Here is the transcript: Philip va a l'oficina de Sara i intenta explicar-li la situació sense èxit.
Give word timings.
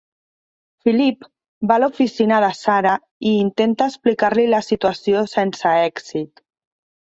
Philip 0.87 1.27
va 1.71 1.75
a 1.75 1.83
l'oficina 1.83 2.41
de 2.45 2.49
Sara 2.61 2.95
i 3.35 3.35
intenta 3.43 3.91
explicar-li 3.95 4.49
la 4.57 4.65
situació 4.73 5.25
sense 5.39 5.79
èxit. 5.95 6.47